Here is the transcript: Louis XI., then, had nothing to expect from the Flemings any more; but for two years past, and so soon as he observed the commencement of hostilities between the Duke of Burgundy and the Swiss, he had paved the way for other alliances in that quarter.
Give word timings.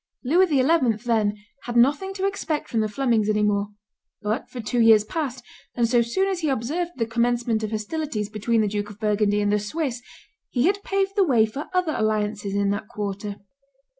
Louis 0.23 0.47
XI., 0.47 0.63
then, 1.05 1.37
had 1.65 1.77
nothing 1.77 2.11
to 2.15 2.25
expect 2.25 2.69
from 2.69 2.79
the 2.79 2.89
Flemings 2.89 3.29
any 3.29 3.43
more; 3.43 3.67
but 4.23 4.49
for 4.49 4.59
two 4.59 4.81
years 4.81 5.03
past, 5.03 5.43
and 5.75 5.87
so 5.87 6.01
soon 6.01 6.27
as 6.27 6.39
he 6.39 6.49
observed 6.49 6.93
the 6.97 7.05
commencement 7.05 7.61
of 7.61 7.69
hostilities 7.69 8.27
between 8.27 8.61
the 8.61 8.67
Duke 8.67 8.89
of 8.89 8.99
Burgundy 8.99 9.41
and 9.41 9.51
the 9.51 9.59
Swiss, 9.59 10.01
he 10.49 10.65
had 10.65 10.81
paved 10.81 11.15
the 11.15 11.23
way 11.23 11.45
for 11.45 11.69
other 11.71 11.93
alliances 11.95 12.55
in 12.55 12.71
that 12.71 12.87
quarter. 12.87 13.35